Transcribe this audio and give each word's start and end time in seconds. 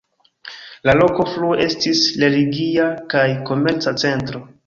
La 0.89 0.95
loko 0.99 1.25
frue 1.33 1.59
estis 1.65 2.01
religia 2.25 2.89
kaj 3.15 3.27
komerca 3.51 3.97
centro. 4.07 4.45